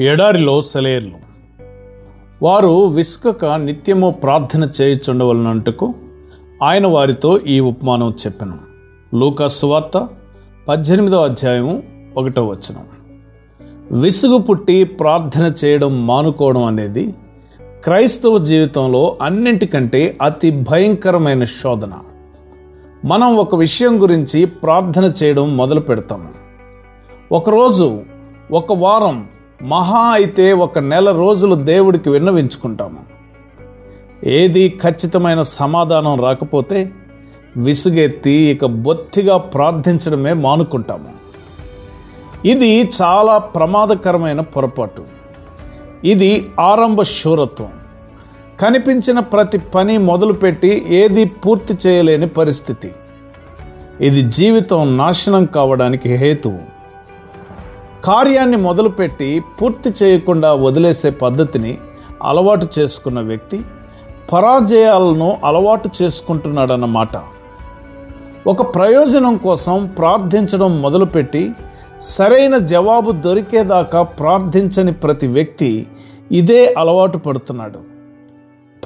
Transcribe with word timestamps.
ఎడారిలో 0.00 0.62
సెలేర్లు 0.62 1.16
వారు 2.42 2.86
విసుకక 2.86 3.44
నిత్యము 3.44 4.10
ప్రార్థన 4.10 4.70
చేయుచుండవలనంటుకు 4.80 5.94
ఆయన 6.62 6.86
వారితో 6.86 7.38
ఈ 7.38 7.60
ఉపమానం 7.60 8.10
చెప్పెను. 8.10 8.58
లూకాసు 9.16 9.66
వార్త 9.66 10.08
పద్దెనిమిదవ 10.68 11.24
అధ్యాయము 11.24 11.82
ఒకటో 12.16 12.46
వచనం. 12.46 12.84
విసుగు 14.00 14.38
పుట్టి 14.38 14.84
ప్రార్థన 14.84 15.52
చేయడం 15.64 16.06
మానుకోవడం 16.06 16.64
అనేది 16.64 17.14
క్రైస్తవ 17.84 18.38
జీవితంలో 18.38 19.16
అన్నింటికంటే 19.22 20.18
అతి 20.22 20.50
భయంకరమైన 20.50 21.44
శోధన. 21.44 21.92
మనం 23.04 23.36
ఒక 23.36 23.54
విషయం 23.54 24.02
గురించి 24.02 24.44
ప్రార్థన 24.44 25.12
చేయడం 25.22 25.56
మొదలు 25.56 25.80
పెడతాము 25.80 26.28
ఒకరోజు 27.32 28.00
ఒక 28.52 28.72
వారం 28.72 29.28
మహా 29.62 29.98
అయితే 29.98 30.52
ఒక 30.52 30.78
నెల 30.78 31.12
రోజులు 31.12 31.54
దేవుడికి 31.54 32.10
విన్నవించుకుంటాము. 32.10 32.98
ఏది 34.24 34.68
ఖచ్చితమైన 34.68 35.42
సమాధానం 35.42 36.20
రాకపోతే 36.20 36.90
విసుగెత్తి 37.56 38.30
ఇక 38.30 38.64
బొత్తిగా 38.64 39.36
ప్రార్థించడమే 39.36 40.32
మానుకుంటాము. 40.32 41.08
ఇది 42.44 42.90
చాలా 43.02 43.38
ప్రమాదకరమైన 43.38 44.40
పొరపాటు. 44.40 45.04
ఇది 46.04 46.50
ఆరంభ 46.60 47.02
శూరత్వం. 47.02 47.72
కనిపించిన 48.60 49.18
ప్రతి 49.18 49.58
పని 49.58 49.98
మొదలుపెట్టి 49.98 50.84
ఏది 50.88 51.24
పూర్తి 51.24 51.88
చేయలేని 51.88 52.28
పరిస్థితి. 52.28 52.92
ఇది 54.00 54.22
జీవితం 54.22 54.96
నాశనం 54.96 55.44
కావడానికి 55.44 56.16
హేతువు. 56.16 56.69
కార్యాన్ని 58.04 58.56
మొదలుపెట్టి 58.56 59.42
పూర్తి 59.62 59.90
చేయకుండా 60.02 60.54
వదిలేసే 60.54 61.10
పద్ధతిని 61.10 61.78
అలవాటు 62.22 62.66
చేసుకున్న 62.78 63.20
వ్యక్తి 63.20 63.60
పరాజయాలను 64.32 65.36
అలవాటు 65.44 65.88
చేసుకుంటున్నాడన్నమాట. 66.02 67.08
ఒక 68.46 68.74
ప్రయోజనం 68.74 69.36
కోసం 69.36 69.86
ప్రార్థించడం 69.98 70.82
మొదలుపెట్టి 70.82 71.50
సరైన 72.00 72.58
జవాబు 72.58 73.10
దొరికేదాకా 73.12 74.02
ప్రార్థించని 74.02 74.92
ప్రతి 74.92 75.26
వ్యక్తి 75.26 75.86
ఇదే 76.32 76.74
అలవాటు 76.78 77.18
పడుతున్నాడు. 77.18 77.80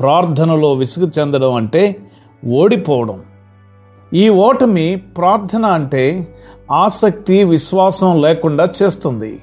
ప్రార్థనలో 0.01 0.73
విసుగు 0.73 1.11
చెందడం 1.19 1.55
అంటే 1.55 1.97
ఓడిపోవడం. 2.47 3.23
ఈ 4.15 4.29
ఓటమి 4.29 4.97
ప్రార్థన 4.97 5.67
అంటే 5.67 6.35
ఆసక్తి 6.71 7.45
విశ్వాసం 7.45 8.23
లేకుండా 8.23 8.69
చేస్తుంది. 8.83 9.43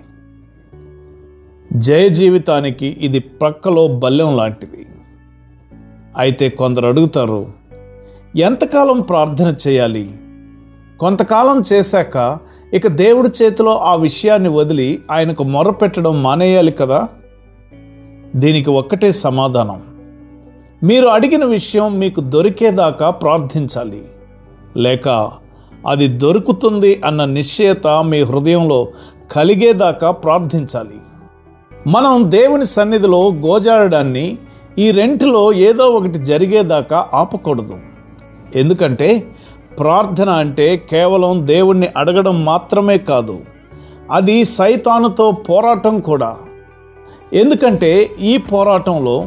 జయ 1.74 2.10
జీవితానికి 2.10 2.98
ఇది 3.02 3.20
ప్రక్కలో 3.20 3.88
బల్లెం 3.88 4.38
లాంటిది. 4.38 4.88
అయితే 6.18 6.50
కొందరు 6.50 6.88
అడుగుతారు 6.88 7.48
ఎంతకాలం 8.36 9.02
ప్రార్థన 9.02 9.56
చేయాలి? 9.68 10.12
కొంతకాలం 11.00 11.64
చేశాక 11.74 12.38
ఇక 12.74 12.88
దేవుడి 12.88 13.44
చేతిలో 13.44 13.78
ఆ 13.78 13.96
విషయాన్ని 13.96 14.50
వదిలి 14.50 15.00
ఆయనకు 15.12 15.44
మొరపెట్టడం 15.44 16.24
మానేయాలి 16.24 16.72
కదా? 16.72 17.08
దీనికి 18.36 18.70
ఒక్కటే 18.70 19.12
సమాధానం 19.12 19.82
మీరు 20.84 21.08
అడిగిన 21.08 21.46
విషయం 21.46 22.00
మీకు 22.00 22.22
దొరికేదాకా 22.22 23.10
ప్రార్థించాలి. 23.10 24.04
లేక 24.78 25.32
అది 25.88 26.08
దొరుకుతుంది 26.08 27.02
అన్న 27.06 27.26
నిశ్చయత 27.26 27.88
మీ 27.88 28.22
హృదయంలో 28.22 28.88
కలిగేదాకా 29.32 30.12
ప్రార్థించాలి. 30.12 30.96
మనం 31.88 32.32
దేవుని 32.32 32.66
సన్నిధిలో 32.66 33.28
గోజాడడాన్ని 33.28 34.38
ఈ 34.80 34.92
రెంటిలో 34.92 35.54
ఏదో 35.54 35.86
ఒకటి 35.86 36.12
జరిగేదాకా 36.12 37.08
ఆపకూడదు. 37.14 37.80
ఎందుకంటే 38.56 39.28
ప్రార్థన 39.80 40.30
అంటే 40.30 40.78
కేవలం 40.78 41.48
దేవుణ్ణి 41.48 41.90
అడగడం 41.98 42.46
మాత్రమే 42.46 42.98
కాదు 42.98 43.40
అది 44.12 44.44
సైతానుతో 44.44 45.32
పోరాటం 45.32 46.00
కూడా. 46.00 46.38
ఎందుకంటే 47.34 48.10
ఈ 48.20 48.38
పోరాటంలో 48.38 49.26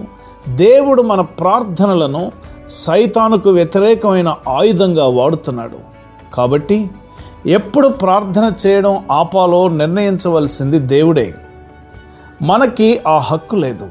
దేవుడు 0.48 1.02
మన 1.02 1.20
ప్రార్థనలను 1.20 2.32
సైతానుకు 2.68 3.50
వ్యతిరేకమైన 3.50 4.34
ఆయుధంగా 4.48 5.06
వాడుతున్నాడు. 5.06 5.93
కాబట్టి 6.34 6.90
ఎప్పుడు 7.46 7.88
ప్రార్థన 7.88 8.52
చేయడం 8.66 9.04
ఆపాలో 9.12 9.68
నిర్ణయించవలసింది 9.68 10.78
దేవుడే. 10.78 11.34
మనకి 12.42 13.00
ఆ 13.08 13.18
హక్కు 13.18 13.56
లేదు. 13.56 13.88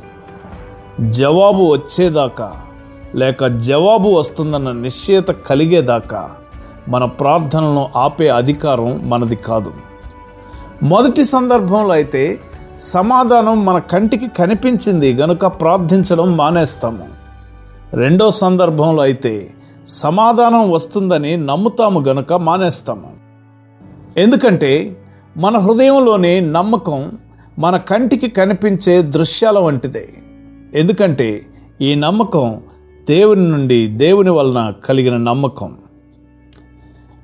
జవాబు 1.10 1.64
వచ్చేదాకా 1.64 2.54
లేక 3.16 3.46
జవాబు 3.48 4.10
వస్తుందన్న 4.10 4.72
నిశ్చయత 4.72 5.28
కలిగేదాకా 5.28 6.32
మన 6.90 7.06
ప్రార్థనలను 7.06 7.90
ఆపే 7.96 8.30
అధికారం 8.30 9.10
మనది 9.10 9.36
కాదు. 9.36 9.74
మొదటి 10.84 11.26
సందర్భంలో 11.26 11.90
అయితే 11.90 12.40
సమాధానం 12.78 13.66
మన 13.66 13.78
కంటికి 13.78 14.28
కనిపించింది 14.28 15.14
గనుక 15.14 15.46
ప్రార్థించడం 15.46 16.38
మానేస్తాము. 16.38 17.08
రెండో 17.94 18.32
సందర్భంలో 18.32 19.04
అయితే 19.04 19.50
సమాధానం 19.88 20.72
వస్తుందని 20.72 21.38
నమ్ముతాము 21.38 22.00
గనుక 22.00 22.34
మానేస్తాము. 22.34 23.12
ఎందుకంటే 24.18 25.02
మన 25.38 25.58
హృదయంలోని 25.58 26.42
నమ్మకం 26.42 27.18
మన 27.60 27.78
కంటికి 27.78 28.30
కనిపించే 28.30 29.02
దృశ్యాల 29.02 29.60
వంటిదే. 29.60 30.10
ఎందుకంటే 30.74 31.46
ఈ 31.82 31.96
నమ్మకం 31.96 32.62
దేవుని 33.10 33.50
నుండి 33.50 33.88
దేవుని 33.88 34.30
వలన 34.30 34.74
కలిగిన 34.86 35.18
నమ్మకం. 35.18 35.78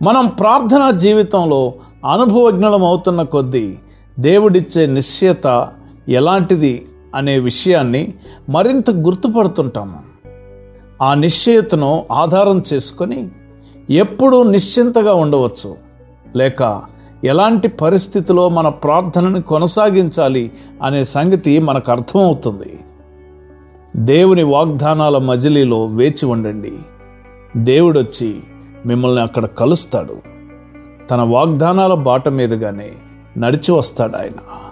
మనం 0.01 0.27
ప్రార్థనా 0.27 0.91
జీవితంలో 0.91 1.73
అనుభవజ్ఞలం 2.13 2.83
అవుతున్న 2.83 3.23
కొద్దీ 3.23 3.75
దేవుడిచ్చే 4.19 4.85
నిశ్చయత 4.85 5.69
ఎలాంటిది 6.09 6.87
అనే 7.15 7.39
విషయాన్ని 7.39 8.13
మరింత 8.49 8.89
గుర్తుపడుతుంటాము. 8.89 10.08
ఆ 11.01 11.13
నిశ్చయతను 11.13 12.05
ఆధారం 12.11 12.63
చేసుకొని 12.73 13.29
ఎప్పుడూ 13.89 14.43
నిశ్చింతగా 14.43 15.13
ఉండవచ్చు. 15.13 15.77
లేక 16.35 16.81
ఎలాంటి 17.23 17.67
పరిస్థితిలో 17.67 18.49
మన 18.49 18.69
ప్రార్థనను 18.69 19.41
కొనసాగించాలి 19.41 20.51
అనే 20.83 21.03
సంగతి 21.03 21.59
మనకు 21.59 21.91
అర్థమవుతుంది. 21.91 22.79
దేవుని 23.95 24.43
వాగ్దానాల 24.43 25.17
మజిలీలో 25.17 25.85
వేచి 25.85 26.25
ఉండండి. 26.25 26.73
దేవుడొచ్చి 27.57 28.39
మిమ్మల్ని 28.85 29.21
అక్కడ 29.21 29.45
కలుస్తాడు. 29.45 30.17
తన 31.11 31.21
వాగ్దానాల 31.21 31.93
బాట 31.93 32.29
మీదుగానే 32.29 32.91
నడిచి 33.37 33.71
వస్తాడు 33.71 34.15
ఆయన. 34.15 34.65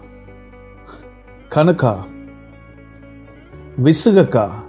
కనుక 1.54 2.04
విసుగక 3.80 4.67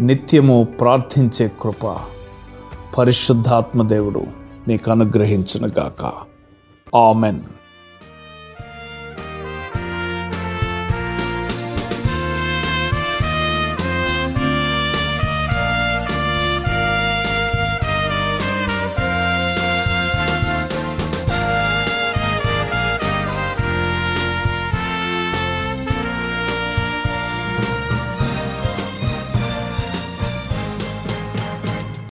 నిత్యము 0.00 0.68
ప్రార్థించే 0.80 1.50
కృప 1.62 1.98
పరిశుద్ధాత్మదేవుడు 2.98 4.22
నీకు 4.68 4.90
అనుగ్రహించునుగాక. 4.90 6.12
ఆమెన్. 6.96 7.40